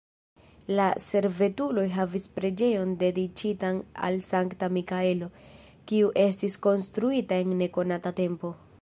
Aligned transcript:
La 0.77 0.85
servutuloj 1.07 1.83
havis 1.97 2.25
preĝejon 2.37 2.95
dediĉitan 3.05 3.83
al 4.09 4.19
Sankta 4.31 4.71
Mikaelo, 4.81 5.31
kiu 5.93 6.13
estis 6.27 6.61
konstruita 6.69 7.43
en 7.45 7.59
nekonata 7.65 8.19
tempo. 8.23 8.57